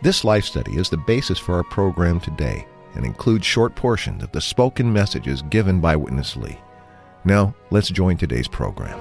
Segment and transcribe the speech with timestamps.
[0.00, 4.30] This life study is the basis for our program today and includes short portions of
[4.30, 6.56] the spoken messages given by Witness Lee.
[7.24, 8.96] Now, let's join today's program.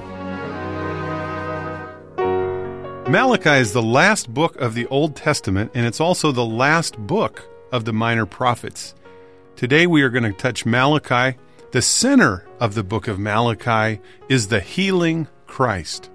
[3.11, 7.47] Malachi is the last book of the Old Testament, and it's also the last book
[7.71, 8.95] of the minor prophets.
[9.55, 11.37] Today we are going to touch Malachi.
[11.73, 16.09] The center of the book of Malachi is the healing Christ.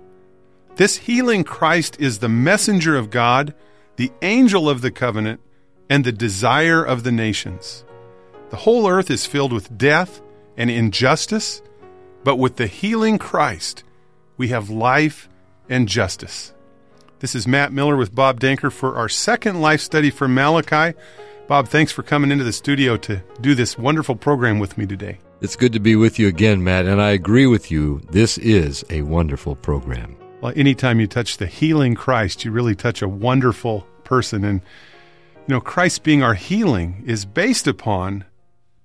[0.74, 3.54] This healing Christ is the messenger of God,
[3.96, 5.40] the angel of the covenant,
[5.90, 7.84] and the desire of the nations.
[8.50, 10.22] The whole earth is filled with death
[10.56, 11.62] and injustice,
[12.24, 13.84] but with the healing Christ,
[14.36, 15.28] we have life
[15.68, 16.54] and justice.
[17.20, 20.96] This is Matt Miller with Bob Danker for our second life study from Malachi.
[21.46, 25.18] Bob, thanks for coming into the studio to do this wonderful program with me today.
[25.40, 28.00] It's good to be with you again, Matt, and I agree with you.
[28.10, 30.16] This is a wonderful program.
[30.42, 34.44] Well, anytime you touch the healing Christ, you really touch a wonderful person.
[34.44, 34.60] And,
[35.46, 38.24] you know, Christ being our healing is based upon,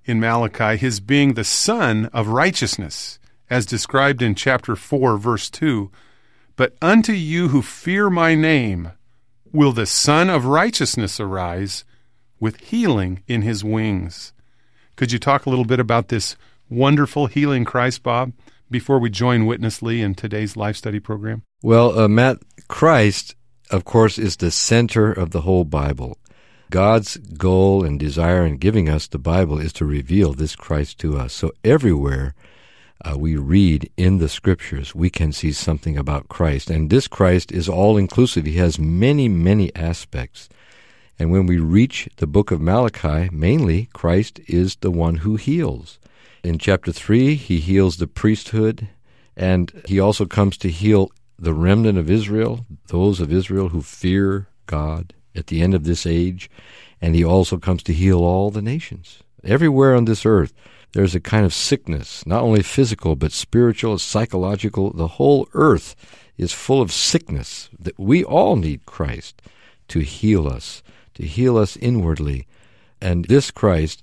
[0.06, 3.18] in Malachi, his being the Sun of righteousness,
[3.50, 5.90] as described in chapter 4, verse 2.
[6.56, 8.92] But unto you who fear my name
[9.52, 11.86] will the Sun of righteousness arise
[12.40, 14.32] with healing in his wings.
[14.96, 16.36] Could you talk a little bit about this
[16.70, 18.32] wonderful healing Christ, Bob,
[18.70, 21.44] before we join Witness Lee in today's life study program?
[21.62, 22.38] Well, uh, Matt,
[22.68, 23.36] Christ,
[23.72, 26.18] of course, is the center of the whole Bible.
[26.70, 31.18] God's goal and desire in giving us the Bible is to reveal this Christ to
[31.18, 31.34] us.
[31.34, 32.36] So everywhere
[33.06, 36.70] uh, we read in the scriptures, we can see something about Christ.
[36.70, 38.46] And this Christ is all inclusive.
[38.46, 40.50] He has many, many aspects.
[41.18, 46.00] And when we reach the book of Malachi, mainly Christ is the one who heals.
[46.48, 48.88] In chapter 3, he heals the priesthood,
[49.36, 54.48] and he also comes to heal the remnant of Israel, those of Israel who fear
[54.66, 56.50] God at the end of this age,
[57.02, 59.22] and he also comes to heal all the nations.
[59.44, 60.54] Everywhere on this earth,
[60.94, 64.94] there's a kind of sickness, not only physical, but spiritual, psychological.
[64.94, 65.98] The whole earth
[66.38, 67.70] is full of sickness.
[67.78, 69.42] That we all need Christ
[69.90, 70.82] to heal us,
[71.16, 72.48] to heal us inwardly.
[73.02, 74.02] And this Christ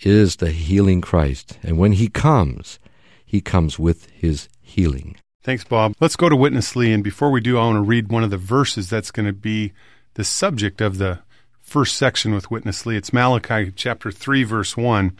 [0.00, 1.58] is the healing Christ.
[1.62, 2.78] And when he comes,
[3.24, 5.16] he comes with his healing.
[5.42, 5.94] Thanks, Bob.
[6.00, 6.92] Let's go to Witness Lee.
[6.92, 9.32] And before we do, I want to read one of the verses that's going to
[9.32, 9.72] be
[10.14, 11.20] the subject of the
[11.60, 12.96] first section with Witness Lee.
[12.96, 15.16] It's Malachi chapter 3, verse 1.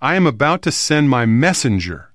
[0.00, 2.10] I am about to send my messenger,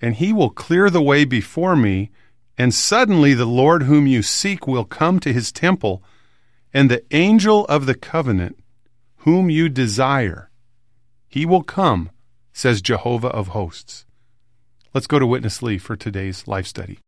[0.00, 2.10] and he will clear the way before me,
[2.58, 6.02] and suddenly the Lord whom you seek will come to his temple,
[6.74, 8.58] and the angel of the covenant,
[9.18, 10.49] whom you desire,
[11.30, 12.10] he will come,
[12.52, 14.04] says Jehovah of hosts.
[14.92, 16.98] Let's go to Witness Lee for today's life study.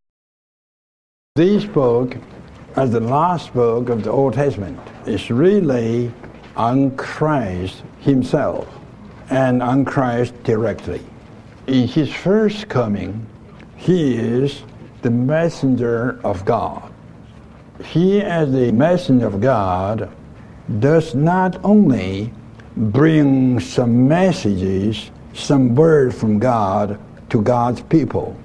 [1.34, 2.16] This book,
[2.77, 6.12] as the last book of the Old Testament, is really
[6.55, 8.69] on Christ Himself
[9.28, 11.00] and on Christ directly.
[11.66, 13.27] In His first coming,
[13.77, 14.62] He is
[15.00, 16.93] the messenger of God.
[17.83, 20.15] He, as the messenger of God,
[20.78, 22.33] does not only
[22.77, 26.99] bring some messages, some word from God
[27.31, 28.37] to God's people.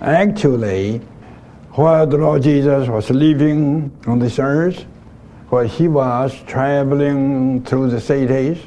[0.00, 0.98] Actually,
[1.72, 4.84] while the Lord Jesus was living on this earth,
[5.50, 8.58] while he was traveling through the cities,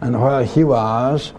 [0.00, 1.32] and while he was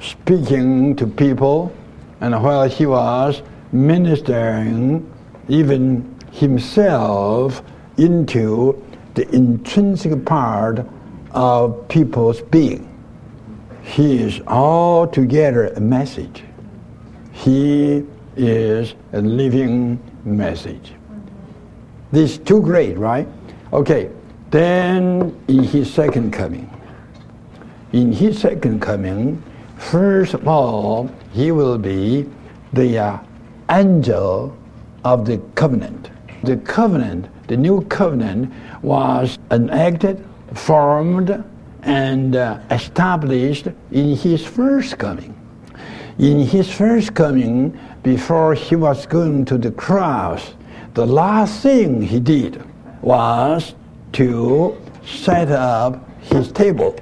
[0.00, 1.74] speaking to people,
[2.20, 3.42] and while he was
[3.72, 5.10] ministering
[5.48, 7.62] even himself
[7.98, 8.82] into
[9.14, 10.86] the intrinsic part
[11.34, 12.90] of people's being.
[13.82, 16.42] He is altogether a message.
[17.32, 18.04] He
[18.36, 20.94] is a living message.
[22.12, 23.28] This is too great, right?
[23.72, 24.10] Okay,
[24.50, 26.70] then in his second coming,
[27.92, 29.42] in his second coming,
[29.76, 32.28] first of all, he will be
[32.72, 33.18] the uh,
[33.70, 34.56] angel
[35.04, 36.10] of the covenant.
[36.44, 38.52] The covenant, the new covenant,
[38.82, 41.44] was enacted, formed,
[41.82, 45.34] and uh, established in his first coming.
[46.18, 50.54] In his first coming, before he was going to the cross,
[50.94, 52.62] the last thing he did
[53.02, 53.74] was
[54.12, 56.96] to set up his table.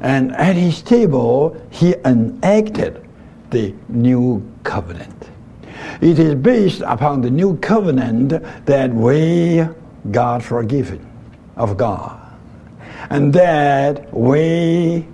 [0.00, 3.04] And at his table, he enacted
[3.50, 5.30] the new covenant.
[6.00, 8.30] It is based upon the new covenant
[8.66, 9.66] that we
[10.12, 11.04] got forgiven
[11.56, 12.27] of God.
[13.10, 15.06] And that we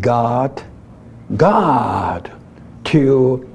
[0.00, 0.64] got
[1.36, 2.30] God
[2.84, 3.48] to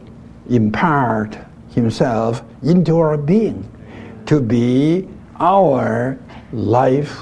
[0.50, 1.38] impart
[1.69, 3.69] himself into our being,
[4.25, 5.07] to be
[5.39, 6.19] our
[6.51, 7.18] life,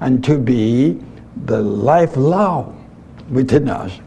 [0.00, 1.00] and to be
[1.46, 2.72] the life law
[3.30, 3.98] within us,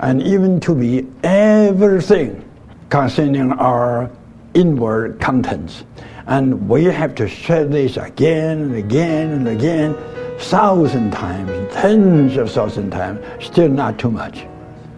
[0.00, 2.44] and even to be everything
[2.88, 4.10] concerning our
[4.54, 5.84] inward contents.
[6.26, 9.94] And we have to say this again and again and again,
[10.38, 14.46] thousand times, tens of thousand times, still not too much.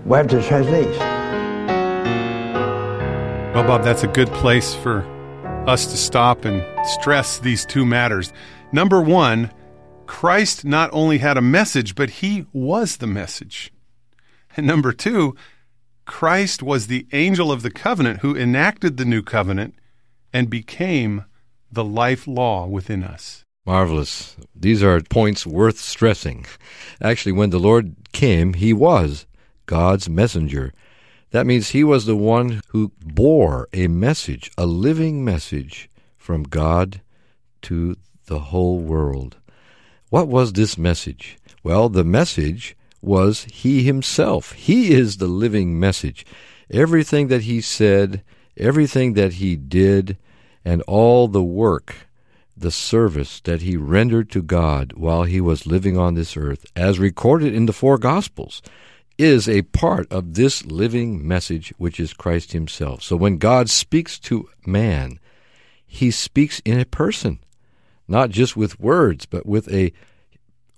[0.04, 0.98] We have to this.
[3.54, 5.00] Well, Bob, that's a good place for
[5.66, 8.32] us to stop and stress these two matters.
[8.70, 9.50] Number one,
[10.06, 13.72] Christ not only had a message, but he was the message.
[14.56, 15.34] And number two,
[16.04, 19.74] Christ was the angel of the covenant who enacted the new covenant
[20.32, 21.24] and became
[21.72, 23.45] the life law within us.
[23.66, 24.36] Marvelous.
[24.54, 26.46] These are points worth stressing.
[27.02, 29.26] Actually, when the Lord came, he was
[29.66, 30.72] God's messenger.
[31.32, 37.00] That means he was the one who bore a message, a living message from God
[37.62, 37.96] to
[38.26, 39.36] the whole world.
[40.10, 41.36] What was this message?
[41.64, 44.52] Well, the message was He Himself.
[44.52, 46.24] He is the living message.
[46.70, 48.22] Everything that He said,
[48.56, 50.16] everything that He did,
[50.64, 52.05] and all the work,
[52.56, 56.98] the service that He rendered to God while He was living on this earth, as
[56.98, 58.62] recorded in the four Gospels,
[59.18, 63.02] is a part of this living message which is Christ Himself.
[63.02, 65.18] So when God speaks to man,
[65.86, 67.38] He speaks in a person
[68.08, 69.92] not just with words, but with a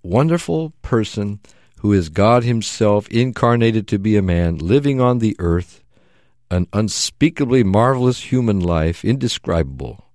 [0.03, 1.41] wonderful person
[1.81, 5.85] who is God Himself incarnated to be a man, living on the earth,
[6.51, 10.07] an unspeakably marvelous human life, indescribable,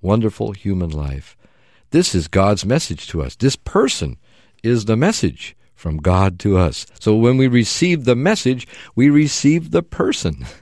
[0.00, 1.36] wonderful human life.
[1.90, 3.36] This is God's message to us.
[3.36, 4.16] This person
[4.62, 6.86] is the message from God to us.
[6.98, 10.46] So when we receive the message, we receive the person.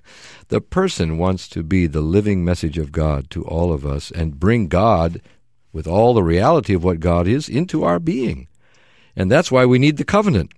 [0.49, 4.39] The person wants to be the living message of God to all of us and
[4.39, 5.23] bring God
[5.73, 8.49] with all the reality of what God is into our being.
[9.17, 10.53] And that's why we need the covenant.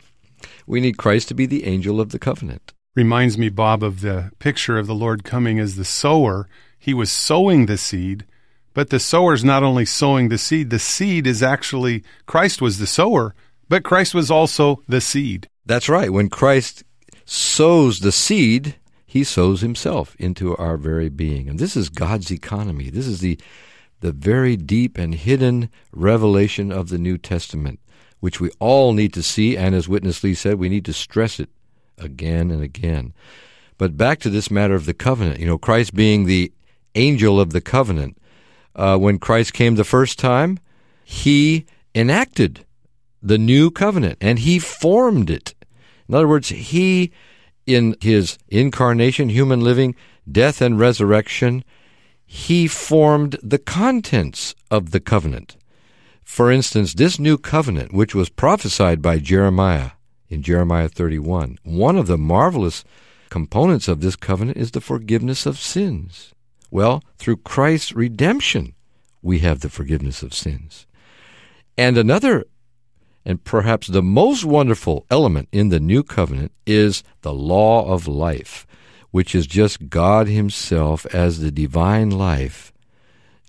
[0.66, 2.72] We need Christ to be the angel of the covenant.
[2.94, 6.48] Reminds me, Bob, of the picture of the Lord coming as the sower.
[6.78, 8.26] He was sowing the seed,
[8.76, 12.78] but the sower is not only sowing the seed, the seed is actually, Christ was
[12.78, 13.34] the sower,
[13.70, 15.48] but Christ was also the seed.
[15.64, 16.12] That's right.
[16.12, 16.84] When Christ
[17.24, 18.76] sows the seed,
[19.06, 21.48] he sows himself into our very being.
[21.48, 22.90] And this is God's economy.
[22.90, 23.40] This is the
[24.00, 27.80] the very deep and hidden revelation of the New Testament,
[28.20, 31.40] which we all need to see, and as Witness Lee said, we need to stress
[31.40, 31.48] it
[31.96, 33.14] again and again.
[33.78, 36.52] But back to this matter of the covenant, you know, Christ being the
[36.94, 38.18] angel of the covenant.
[38.76, 40.58] Uh, when Christ came the first time,
[41.02, 41.64] he
[41.94, 42.64] enacted
[43.22, 45.54] the new covenant and he formed it.
[46.08, 47.10] In other words, he,
[47.66, 49.96] in his incarnation, human living,
[50.30, 51.64] death, and resurrection,
[52.24, 55.56] he formed the contents of the covenant.
[56.22, 59.92] For instance, this new covenant, which was prophesied by Jeremiah
[60.28, 62.84] in Jeremiah 31, one of the marvelous
[63.30, 66.34] components of this covenant is the forgiveness of sins.
[66.76, 68.74] Well, through Christ's redemption,
[69.22, 70.86] we have the forgiveness of sins.
[71.78, 72.44] And another,
[73.24, 78.66] and perhaps the most wonderful element in the new covenant is the law of life
[79.10, 82.74] which is just God Himself as the divine life,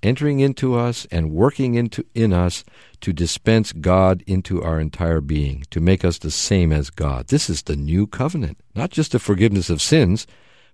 [0.02, 2.64] entering into us and working into in us
[3.02, 7.28] to dispense God into our entire being, to make us the same as God.
[7.28, 10.26] This is the new covenant, not just the forgiveness of sins,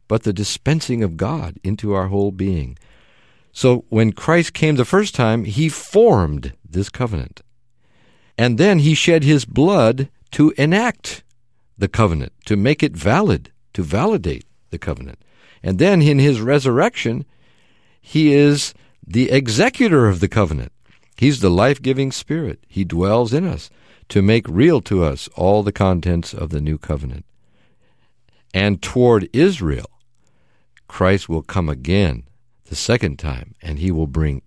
[0.08, 2.78] but the dispensing of God into our whole being.
[3.52, 7.42] So when Christ came the first time, he formed this covenant.
[8.36, 11.22] And then he shed his blood to enact
[11.78, 15.18] the covenant, to make it valid, to validate the covenant.
[15.62, 17.24] And then in his resurrection,
[18.00, 18.74] he is
[19.06, 20.72] the executor of the covenant.
[21.16, 22.64] He's the life giving spirit.
[22.68, 23.70] He dwells in us
[24.08, 27.24] to make real to us all the contents of the new covenant.
[28.52, 29.86] And toward Israel,
[30.94, 32.22] Christ will come again
[32.66, 34.42] the second time, and he will bring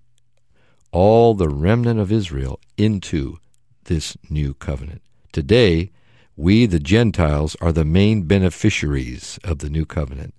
[0.93, 3.39] all the remnant of Israel into
[3.83, 5.01] this new covenant.
[5.33, 5.91] Today,
[6.37, 10.33] we, the Gentiles, are the main beneficiaries of the new covenant.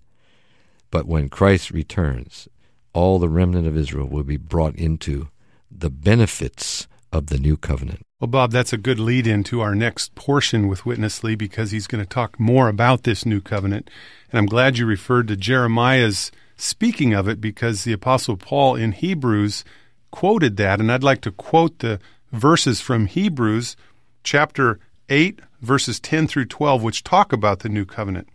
[0.90, 2.48] But when Christ returns,
[2.94, 5.28] all the remnant of Israel will be brought into
[5.70, 8.02] the benefits of the new covenant.
[8.20, 11.86] Well, Bob, that's a good lead into our next portion with Witness Lee because he's
[11.86, 13.90] going to talk more about this new covenant.
[14.30, 18.92] And I'm glad you referred to Jeremiah's speaking of it because the Apostle Paul in
[18.92, 19.64] Hebrews
[20.10, 20.80] quoted that.
[20.80, 22.00] And I'd like to quote the
[22.32, 23.76] verses from Hebrews
[24.24, 28.28] chapter 8, verses 10 through 12, which talk about the new covenant.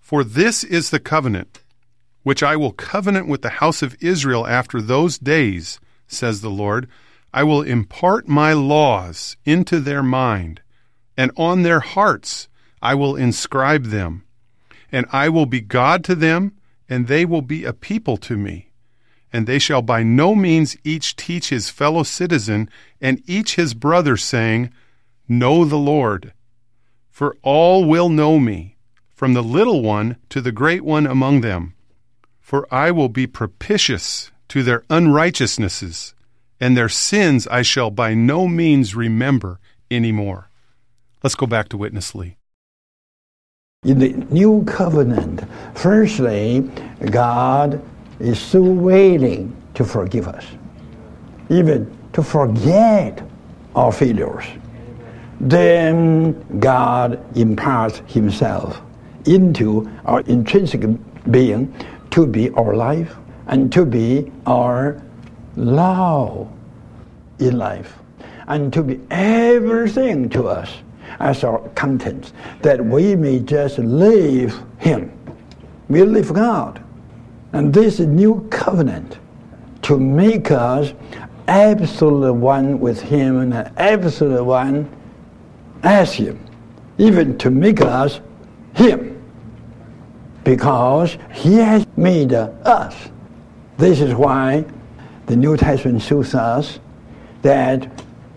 [0.00, 1.60] For this is the covenant
[2.26, 6.88] which I will covenant with the house of Israel after those days, says the Lord.
[7.36, 10.62] I will impart my laws into their mind,
[11.16, 12.48] and on their hearts
[12.80, 14.24] I will inscribe them.
[14.90, 16.56] And I will be God to them,
[16.88, 18.72] and they will be a people to me.
[19.32, 24.16] And they shall by no means each teach his fellow citizen and each his brother,
[24.16, 24.72] saying,
[25.28, 26.32] Know the Lord.
[27.10, 28.78] For all will know me,
[29.14, 31.74] from the little one to the great one among them
[32.46, 36.14] for I will be propitious to their unrighteousnesses,
[36.60, 39.60] and their sins I shall by no means remember
[39.90, 40.50] any more.
[41.22, 42.36] Let's go back to Witness Lee.
[43.84, 45.44] In the new covenant,
[45.74, 46.70] firstly,
[47.10, 47.82] God
[48.18, 50.44] is so willing to forgive us,
[51.50, 53.22] even to forget
[53.74, 54.44] our failures.
[55.40, 58.80] Then God imparts Himself
[59.26, 60.82] into our intrinsic
[61.30, 61.74] being
[62.10, 63.14] to be our life
[63.46, 65.02] and to be our
[65.56, 66.48] love
[67.38, 67.98] in life
[68.48, 70.72] and to be everything to us
[71.18, 72.32] as our contents,
[72.62, 75.12] that we may just live Him.
[75.88, 76.82] We live God.
[77.52, 79.18] And this new covenant
[79.82, 80.92] to make us
[81.48, 84.90] absolutely one with Him and absolutely one
[85.82, 86.44] as Him,
[86.98, 88.20] even to make us
[88.74, 89.16] Him
[90.46, 92.94] because he has made us.
[93.78, 94.64] This is why
[95.26, 96.78] the New Testament shows us
[97.42, 97.90] that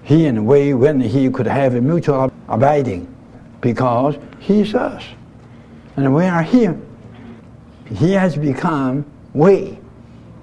[0.04, 3.08] he and we, when he could have a mutual abiding,
[3.62, 5.04] because he is us.
[5.96, 6.86] And we are him.
[7.86, 9.78] He has become we,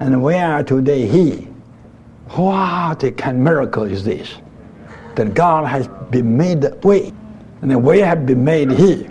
[0.00, 1.48] and we are today he.
[2.30, 4.34] What a kind of miracle is this?
[5.14, 7.12] That God has been made we,
[7.62, 9.08] and we have been made he.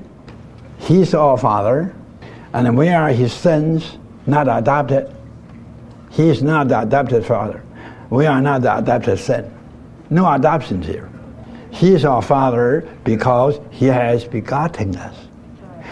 [0.78, 1.96] He's our Father,
[2.54, 5.14] and we are his sons, not adopted.
[6.16, 7.62] He is not the adopted father.
[8.10, 9.52] We are not the adopted son.
[10.10, 11.10] No adoptions here.
[11.72, 15.28] He is our father because he has begotten us.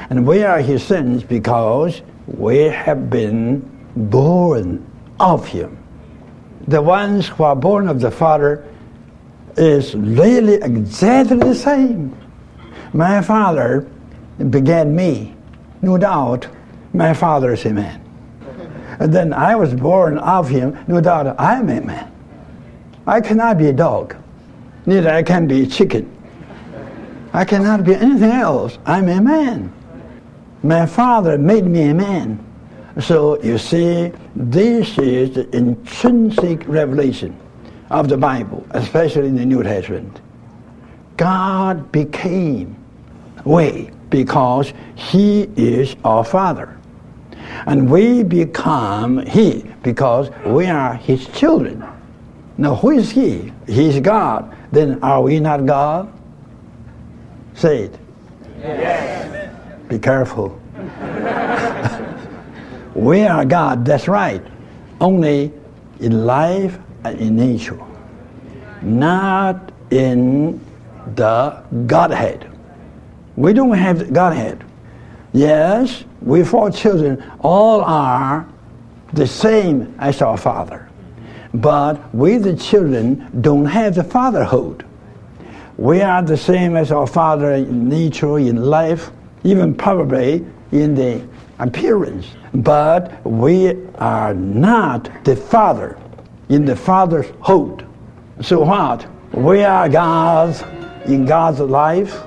[0.09, 3.59] And we are his sons because we have been
[3.95, 4.89] born
[5.19, 5.77] of him.
[6.67, 8.65] The ones who are born of the Father
[9.57, 12.17] is really exactly the same.
[12.93, 13.81] My father
[14.49, 15.35] began me
[15.83, 16.47] no doubt
[16.93, 18.02] my father is a man.
[19.03, 22.09] And then I was born of him, no doubt I am a man.
[23.05, 24.15] I cannot be a dog,
[24.85, 26.09] neither I can be a chicken.
[27.33, 28.77] I cannot be anything else.
[28.85, 29.73] I'm a man.
[30.63, 32.39] My father made me a man.
[33.01, 37.37] So you see, this is the intrinsic revelation
[37.89, 40.21] of the Bible, especially in the New Testament.
[41.17, 42.77] God became
[43.43, 46.79] way because he is our father.
[47.65, 51.83] And we become he because we are his children.
[52.57, 53.51] Now, who is he?
[53.67, 54.55] He is God.
[54.71, 56.11] Then are we not God?
[57.55, 57.99] Say it.
[58.59, 59.53] Yes.
[59.87, 60.59] Be careful.
[62.95, 64.41] we are God, that's right.
[65.01, 65.51] Only
[65.99, 67.79] in life and in nature,
[68.81, 70.59] not in
[71.15, 72.49] the Godhead.
[73.35, 74.63] We don't have Godhead.
[75.33, 78.47] Yes, we four children all are
[79.13, 80.89] the same as our father.
[81.53, 84.85] But we, the children, don't have the fatherhood.
[85.77, 89.11] We are the same as our father in nature, in life,
[89.43, 91.27] even probably in the
[91.59, 92.27] appearance.
[92.53, 95.97] But we are not the father
[96.49, 97.83] in the father's hold.
[98.41, 99.07] So what?
[99.33, 100.63] We are God's
[101.05, 102.23] in God's life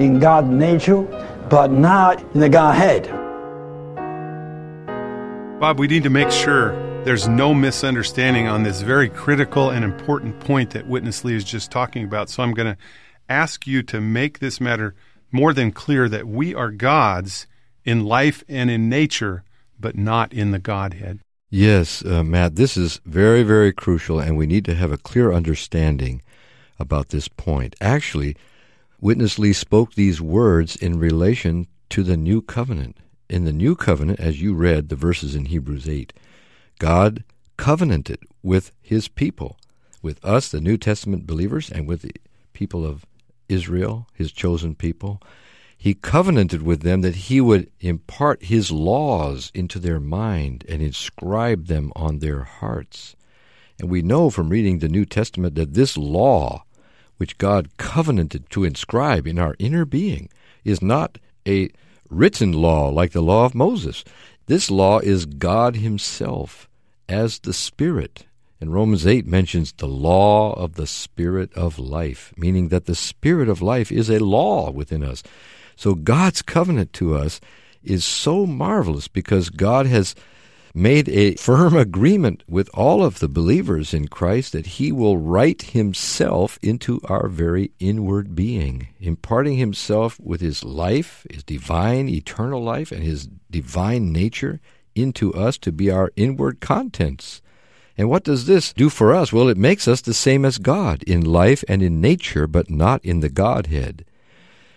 [0.00, 1.06] in God's nature,
[1.50, 3.08] but not in the Godhead.
[5.60, 6.72] Bob, we need to make sure
[7.04, 11.72] there's no misunderstanding on this very critical and important point that Witness Lee is just
[11.72, 12.30] talking about.
[12.30, 12.80] So I'm going to
[13.28, 14.94] ask you to make this matter
[15.32, 17.48] more than clear that we are God's
[17.84, 19.42] in life and in nature,
[19.78, 21.18] but not in the Godhead.
[21.50, 25.32] Yes, uh, Matt, this is very, very crucial, and we need to have a clear
[25.32, 26.22] understanding
[26.78, 27.74] about this point.
[27.80, 28.36] Actually,
[29.02, 32.98] Witness Lee spoke these words in relation to the new covenant.
[33.30, 36.12] In the new covenant, as you read the verses in Hebrews 8,
[36.78, 37.24] God
[37.56, 39.56] covenanted with his people,
[40.02, 42.12] with us, the New Testament believers, and with the
[42.52, 43.06] people of
[43.48, 45.22] Israel, his chosen people.
[45.78, 51.68] He covenanted with them that he would impart his laws into their mind and inscribe
[51.68, 53.16] them on their hearts.
[53.78, 56.64] And we know from reading the New Testament that this law,
[57.20, 60.30] which God covenanted to inscribe in our inner being,
[60.64, 61.68] is not a
[62.08, 64.04] written law like the law of Moses.
[64.46, 66.66] This law is God Himself
[67.10, 68.24] as the Spirit.
[68.58, 73.50] And Romans 8 mentions the law of the Spirit of life, meaning that the Spirit
[73.50, 75.22] of life is a law within us.
[75.76, 77.38] So God's covenant to us
[77.82, 80.14] is so marvelous because God has
[80.74, 85.62] made a firm agreement with all of the believers in Christ that he will write
[85.62, 92.92] himself into our very inward being, imparting himself with his life, his divine eternal life,
[92.92, 94.60] and his divine nature
[94.94, 97.42] into us to be our inward contents.
[97.98, 99.32] And what does this do for us?
[99.32, 103.04] Well, it makes us the same as God in life and in nature, but not
[103.04, 104.04] in the Godhead.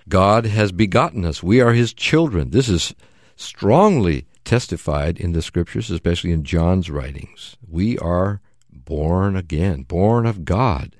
[0.09, 1.41] God has begotten us.
[1.41, 2.50] We are his children.
[2.50, 2.93] This is
[3.35, 7.57] strongly testified in the scriptures, especially in John's writings.
[7.67, 10.95] We are born again, born of God,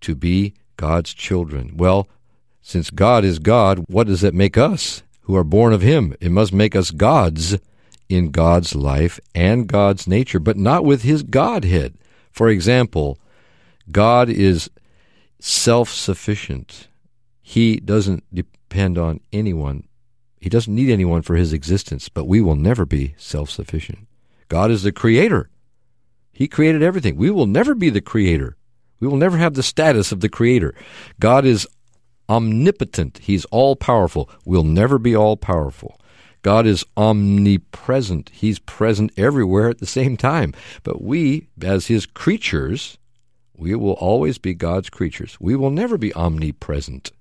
[0.00, 1.76] to be God's children.
[1.76, 2.08] Well,
[2.60, 6.14] since God is God, what does that make us who are born of Him?
[6.20, 7.58] It must make us gods
[8.08, 11.94] in God's life and God's nature, but not with His Godhead.
[12.30, 13.18] For example,
[13.90, 14.70] God is
[15.38, 16.88] self sufficient.
[17.42, 19.84] He doesn't depend on anyone
[20.42, 24.08] he doesn't need anyone for his existence, but we will never be self sufficient.
[24.48, 25.48] God is the creator.
[26.32, 27.16] He created everything.
[27.16, 28.56] We will never be the creator.
[28.98, 30.74] We will never have the status of the creator.
[31.20, 31.68] God is
[32.28, 33.18] omnipotent.
[33.18, 34.28] He's all powerful.
[34.44, 36.00] We'll never be all powerful.
[36.42, 38.30] God is omnipresent.
[38.30, 40.54] He's present everywhere at the same time.
[40.82, 42.98] But we, as His creatures,
[43.56, 45.36] we will always be God's creatures.
[45.38, 47.12] We will never be omnipresent.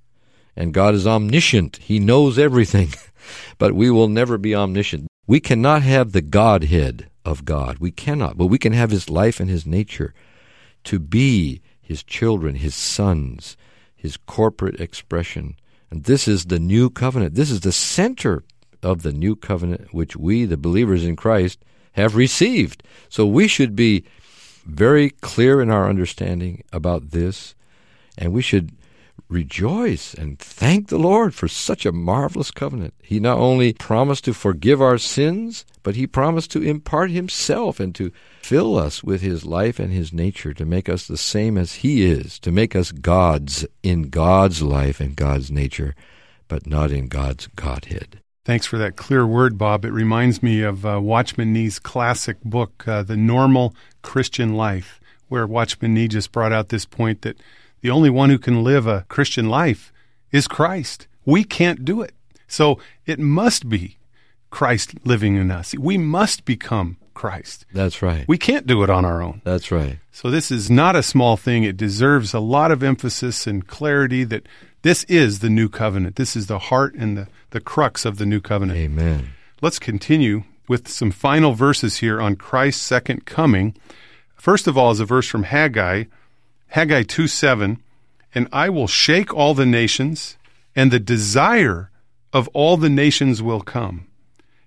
[0.56, 1.78] And God is omniscient.
[1.78, 2.90] He knows everything.
[3.62, 5.06] but we will never be omniscient.
[5.28, 7.78] We cannot have the Godhead of God.
[7.78, 10.16] We cannot, but we can have His life and His nature
[10.86, 13.56] to be His children, His sons,
[13.96, 15.58] His corporate expression.
[15.92, 17.36] And this is the new covenant.
[17.36, 18.44] This is the center
[18.82, 22.82] of the new covenant which we, the believers in Christ, have received.
[23.10, 24.04] So we should be
[24.66, 27.54] very clear in our understanding about this,
[28.18, 28.72] and we should
[29.32, 32.94] rejoice and thank the Lord for such a marvelous covenant.
[33.02, 37.96] He not only promised to forgive our sins, but he promised to impart himself and
[37.96, 41.76] to fill us with his life and his nature to make us the same as
[41.76, 45.96] he is, to make us gods in God's life and God's nature,
[46.48, 48.20] but not in God's Godhead.
[48.44, 49.86] Thanks for that clear word, Bob.
[49.86, 55.46] It reminds me of uh, Watchman Nee's classic book, uh, The Normal Christian Life, where
[55.48, 57.38] Watchman Nee just brought out this point that
[57.82, 59.92] the only one who can live a Christian life
[60.32, 61.08] is Christ.
[61.26, 62.14] We can't do it.
[62.48, 63.98] So it must be
[64.50, 65.74] Christ living in us.
[65.76, 67.66] We must become Christ.
[67.74, 68.28] That's right.
[68.28, 69.42] We can't do it on our own.
[69.44, 70.00] That's right.
[70.12, 71.64] So this is not a small thing.
[71.64, 74.48] It deserves a lot of emphasis and clarity that
[74.82, 76.16] this is the new covenant.
[76.16, 78.80] This is the heart and the, the crux of the new covenant.
[78.80, 79.30] Amen.
[79.62, 83.76] Let's continue with some final verses here on Christ's second coming.
[84.36, 86.06] First of all is a verse from Haggai
[86.72, 87.84] Haggai 2 7,
[88.34, 90.38] and I will shake all the nations,
[90.74, 91.92] and the desire
[92.32, 94.08] of all the nations will come.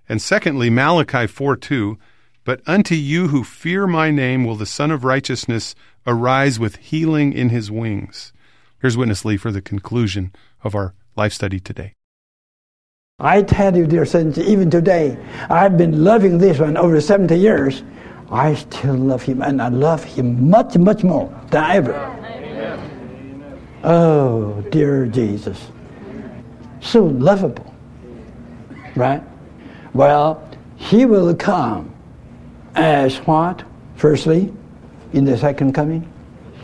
[0.07, 1.97] And secondly, Malachi 4 2,
[2.43, 5.73] but unto you who fear my name will the Sun of Righteousness
[6.05, 8.33] arise with healing in his wings.
[8.79, 10.31] Here's Witness Lee for the conclusion
[10.63, 11.93] of our life study today.
[13.17, 15.17] I tell you, dear saints, even today,
[15.49, 17.81] I've been loving this one over 70 years.
[18.31, 21.93] I still love him, and I love him much, much more than ever.
[21.93, 23.59] Amen.
[23.83, 25.69] Oh, dear Jesus.
[26.81, 27.73] So lovable.
[28.95, 29.21] Right?
[29.93, 30.41] Well,
[30.75, 31.93] he will come
[32.75, 33.63] as what?
[33.95, 34.51] Firstly,
[35.13, 36.11] in the second coming,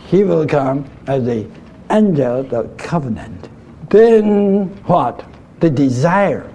[0.08, 1.48] he will come as the
[1.90, 3.48] angel of the covenant.
[3.88, 5.24] Then what?
[5.60, 6.50] The desire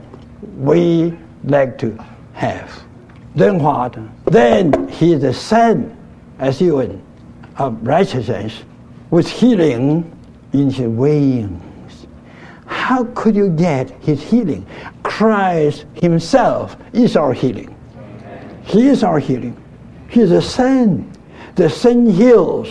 [0.57, 1.97] we like to
[2.33, 2.83] have.
[3.35, 3.97] Then what?
[4.27, 5.95] Then he is the Sun,
[6.39, 7.01] as you of
[7.57, 8.63] um, righteousness,
[9.09, 10.11] with healing
[10.51, 12.07] in his wings.
[12.65, 14.67] How could you get his healing?
[15.03, 17.73] Christ himself is our healing.
[18.63, 19.55] He is our healing.
[20.09, 21.09] He is the Sun.
[21.55, 22.69] The Sun heals.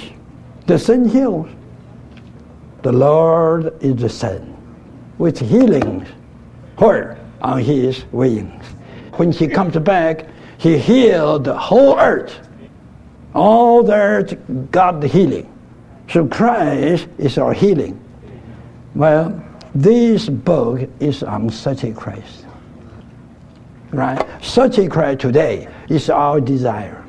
[0.66, 1.48] The Sun heals.
[2.82, 4.56] The Lord is the Sun
[5.16, 6.06] with healings.
[6.76, 7.18] Where?
[7.40, 8.64] On his wings.
[9.14, 10.26] When he comes back,
[10.58, 12.34] he healed the whole earth.
[13.34, 14.36] All the earth
[14.70, 15.52] got the healing.
[16.10, 18.00] So Christ is our healing.
[18.94, 19.42] Well,
[19.74, 22.46] this book is on such a Christ.
[23.90, 24.24] Right?
[24.42, 27.04] Such a Christ today is our desire.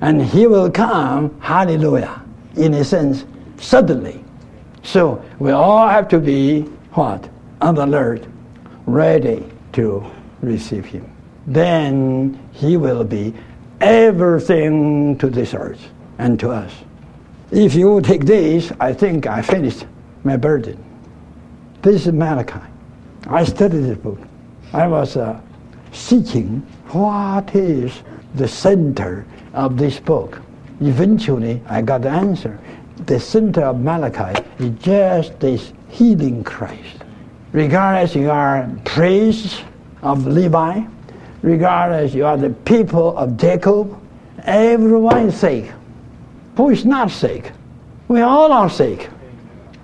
[0.00, 2.22] And he will come, hallelujah,
[2.56, 3.24] in a sense,
[3.58, 4.24] suddenly.
[4.82, 7.28] So we all have to be what?
[7.60, 8.26] On alert,
[8.86, 10.04] ready to
[10.40, 11.12] receive him.
[11.48, 13.32] Then he will be
[13.80, 15.80] everything to this earth
[16.18, 16.72] and to us.
[17.50, 19.86] If you take this, I think I finished
[20.24, 20.76] my burden.
[21.80, 22.60] This is Malachi.
[23.28, 24.18] I studied this book.
[24.74, 25.40] I was uh,
[25.90, 28.02] seeking what is
[28.34, 30.42] the center of this book.
[30.82, 32.60] Eventually, I got the answer.
[33.06, 37.04] The center of Malachi is just this healing Christ.
[37.52, 39.62] Regardless you are priests
[40.02, 40.82] of Levi,
[41.42, 43.98] regardless you are the people of Jacob,
[44.44, 45.70] everyone is sick.
[46.56, 47.52] Who is not sick?
[48.08, 49.10] We all are sick.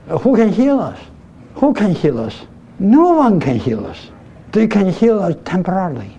[0.08, 0.98] Uh, who can heal us?
[1.54, 2.46] Who can heal us?
[2.78, 4.10] No one can heal us.
[4.52, 6.18] They can heal us temporarily.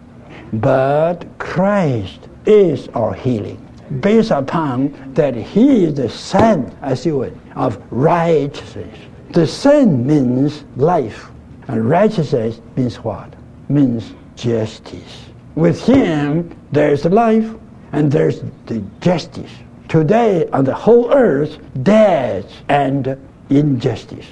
[0.53, 3.59] But Christ is our healing,
[3.99, 8.97] based upon that He is the Sun, as you would, of righteousness.
[9.31, 11.27] The Sun means life,
[11.67, 13.33] and righteousness means what?
[13.67, 15.25] Means justice.
[15.55, 17.49] With Him, there's life,
[17.91, 19.51] and there's the justice.
[19.87, 23.17] Today, on the whole earth, death and
[23.49, 24.25] injustice.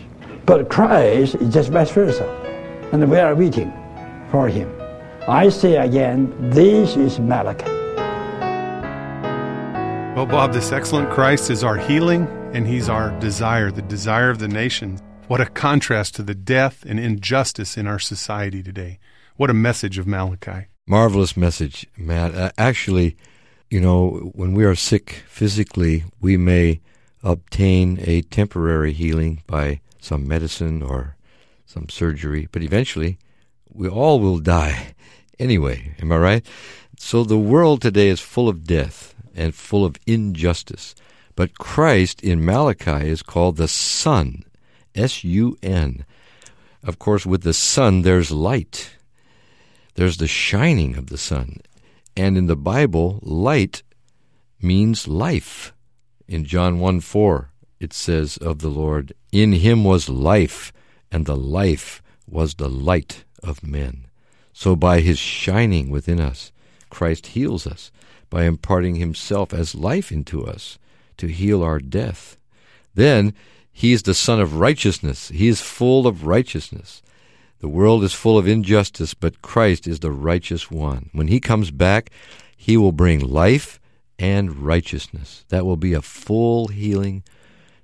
[0.46, 2.28] But Christ is just vice versa.
[2.92, 3.72] And we are waiting
[4.30, 4.70] for him.
[5.28, 7.66] I say again, this is Malachi.
[10.16, 14.40] Well, Bob, this excellent Christ is our healing and he's our desire, the desire of
[14.40, 15.00] the nation.
[15.28, 19.00] What a contrast to the death and injustice in our society today.
[19.36, 20.68] What a message of Malachi.
[20.86, 22.36] Marvelous message, Matt.
[22.36, 23.18] Uh, actually,
[23.68, 26.82] you know, when we are sick physically, we may
[27.24, 31.16] obtain a temporary healing by some medicine or
[31.66, 33.18] some surgery, but eventually
[33.74, 34.94] we all will die
[35.40, 35.96] anyway.
[36.00, 36.46] Am I right?
[37.00, 40.94] So the world today is full of death and full of injustice.
[41.36, 44.44] But Christ in Malachi is called the Sun,
[44.94, 46.06] S U N.
[46.84, 48.92] Of course, with the sun, there's light.
[49.96, 51.62] There's the shining of the sun.
[52.16, 53.84] And in the Bible, light
[54.62, 55.74] means life.
[56.28, 60.72] In John 1 4, it says of the Lord, In him was life,
[61.12, 64.06] and the life was the light of men.
[64.54, 66.52] So by his shining within us,
[66.90, 67.92] Christ heals us
[68.30, 70.78] by imparting himself as life into us
[71.18, 72.38] to heal our death.
[72.96, 73.34] Then
[73.72, 75.30] he is the Sun of righteousness.
[75.30, 77.02] He is full of righteousness.
[77.64, 81.10] The world is full of injustice, but Christ is the righteous one.
[81.14, 82.10] When he comes back,
[82.58, 83.80] he will bring life
[84.20, 85.46] and righteousness.
[85.48, 87.24] That will be a full healing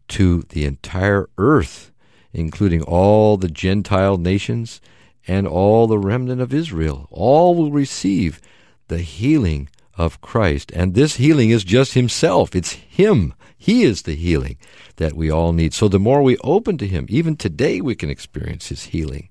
[0.10, 1.94] to the entire earth,
[2.34, 4.82] including all the Gentile nations
[5.26, 7.08] and all the remnant of Israel.
[7.10, 8.42] All will receive
[8.90, 10.74] the healing of Christ.
[10.76, 12.54] And this healing is just Himself.
[12.54, 13.34] It's Him.
[13.58, 14.58] He is the healing
[14.98, 15.74] that we all need.
[15.74, 19.29] So the more we open to Him, even today we can experience His healing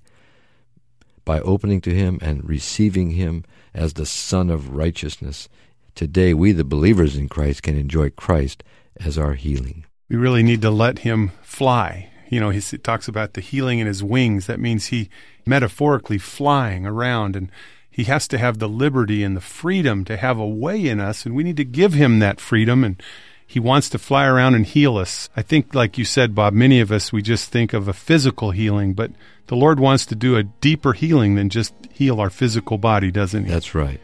[1.29, 5.47] by opening to Him and receiving Him as the Sun of righteousness.
[5.93, 8.63] Today, we, the believers in Christ, can enjoy Christ
[8.99, 9.85] as our healing.
[10.09, 12.09] We really need to let Him fly.
[12.29, 14.47] You know, he talks about the healing in His wings.
[14.47, 15.11] That means He
[15.45, 17.51] metaphorically flying around and
[17.91, 21.25] he has to have the liberty and the freedom to have a way in us,
[21.25, 22.83] and we need to give him that freedom.
[22.83, 23.03] And
[23.49, 25.27] he wants to fly around and heal us.
[25.35, 28.51] I think, like you said, Bob, many of us, we just think of a physical
[28.51, 29.09] healing, but
[29.47, 33.45] the Lord wants to do a deeper healing than just heal our physical body, doesn't
[33.45, 33.51] he?
[33.51, 33.99] That's right.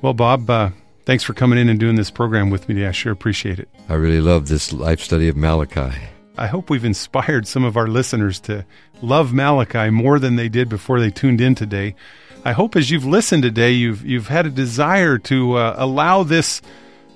[0.00, 0.70] Well, Bob, uh,
[1.04, 2.86] thanks for coming in and doing this program with me today.
[2.86, 3.68] I sure appreciate it.
[3.90, 5.94] I really love this life study of Malachi.
[6.38, 8.64] I hope we've inspired some of our listeners to
[9.02, 11.96] love Malachi more than they did before they tuned in today.
[12.46, 16.62] I hope as you've listened today, you've you've had a desire to uh, allow this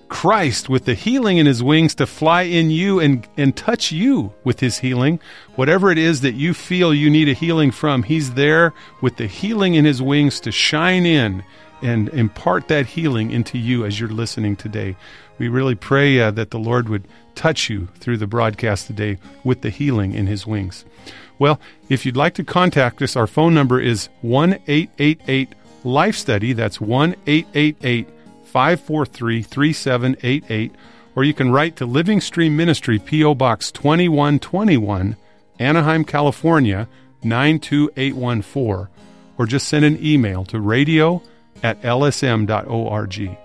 [0.08, 4.32] Christ with the healing in his wings to fly in you and and touch you
[4.44, 5.20] with his healing.
[5.56, 9.26] Whatever it is that you feel you need a healing from, he's there with the
[9.26, 11.44] healing in his wings to shine in
[11.82, 14.96] and impart that healing into you as you're listening today.
[15.38, 19.62] We really pray uh, that the Lord would touch you through the broadcast today with
[19.62, 20.84] the healing in his wings.
[21.38, 26.52] Well, if you'd like to contact us, our phone number is 1 888 Life Study.
[26.52, 28.08] That's 1 888
[28.54, 30.72] 543 3788.
[31.16, 33.34] Or you can write to Living Stream Ministry, P.O.
[33.34, 35.16] Box 2121,
[35.58, 36.88] Anaheim, California
[37.24, 38.88] 92814.
[39.36, 41.20] Or just send an email to radio
[41.64, 43.38] at lsm.org.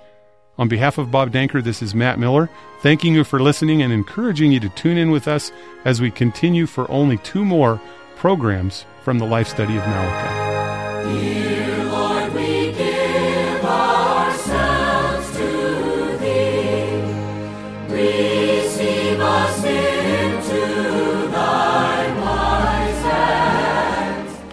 [0.60, 2.48] On behalf of Bob Danker, this is Matt Miller,
[2.84, 5.52] thanking you for listening and encouraging you to tune in with us
[5.86, 7.82] as we continue for only two more
[8.16, 11.39] programs from the life study of Malachi.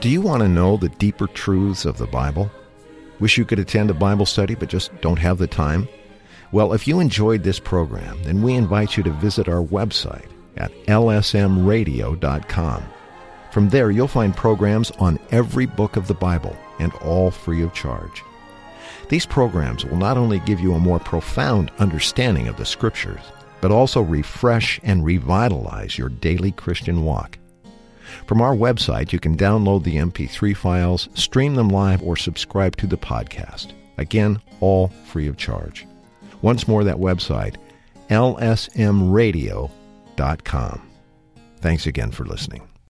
[0.07, 2.49] Do you want to know the deeper truths of the Bible?
[3.19, 5.89] Wish you could attend a Bible study but just don't have the time?
[6.53, 10.71] Well, if you enjoyed this program, then we invite you to visit our website at
[10.87, 12.85] lsmradio.com.
[13.51, 17.75] From there, you'll find programs on every book of the Bible and all free of
[17.75, 18.23] charge.
[19.09, 23.23] These programs will not only give you a more profound understanding of the Scriptures,
[23.61, 27.39] but also refresh and revitalize your daily Christian walk.
[28.27, 32.87] From our website, you can download the MP3 files, stream them live, or subscribe to
[32.87, 33.73] the podcast.
[33.99, 35.87] Again, all free of charge.
[36.43, 37.57] Once more, that website,
[38.11, 39.71] lsmradio.com.
[41.61, 42.69] Thanks again for listening.